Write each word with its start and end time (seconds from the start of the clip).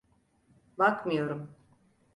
Bakmıyorum. 0.77 1.51